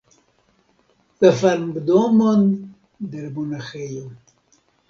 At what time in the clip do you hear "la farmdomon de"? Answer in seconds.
1.25-3.23